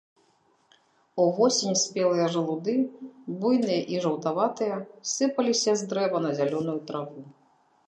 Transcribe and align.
Увосень 1.23 1.77
спелыя 1.81 2.27
жалуды, 2.37 2.75
буйныя 3.43 3.81
і 3.95 4.01
жаўтаватыя, 4.07 4.81
сыпаліся 5.13 5.71
з 5.83 5.93
дрэва 5.95 6.25
на 6.27 6.31
зялёную 6.43 6.79
траву. 6.89 7.21